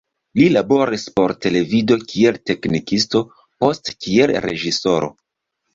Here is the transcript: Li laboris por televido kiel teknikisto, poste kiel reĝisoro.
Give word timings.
Li 0.39 0.45
laboris 0.53 1.03
por 1.19 1.33
televido 1.47 1.99
kiel 2.13 2.41
teknikisto, 2.53 3.23
poste 3.65 3.99
kiel 4.03 4.39
reĝisoro. 4.49 5.17